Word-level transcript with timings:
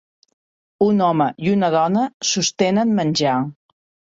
Un 0.85 1.03
home 1.07 1.27
i 1.47 1.51
una 1.57 1.69
dona 1.75 2.07
sostenen 2.31 2.97
menjar. 3.03 3.37